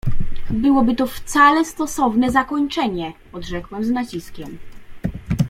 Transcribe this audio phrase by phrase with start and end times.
[0.49, 4.57] —Byłoby to wcale stosowne zakończenie!— odrzekłem z naciskiem.